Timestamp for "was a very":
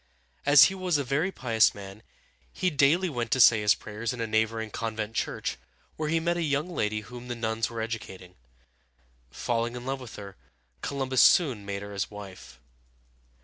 0.73-1.31